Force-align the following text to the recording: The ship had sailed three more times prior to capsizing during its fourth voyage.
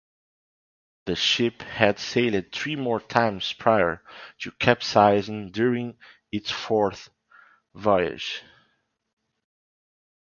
The 1.05 1.15
ship 1.15 1.61
had 1.61 1.99
sailed 1.99 2.51
three 2.51 2.75
more 2.75 2.99
times 3.01 3.53
prior 3.53 4.01
to 4.39 4.49
capsizing 4.53 5.51
during 5.51 5.95
its 6.31 6.49
fourth 6.49 7.11
voyage. 7.75 8.41